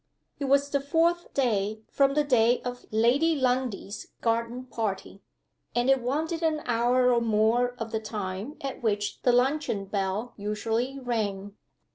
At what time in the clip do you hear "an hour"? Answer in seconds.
6.41-7.13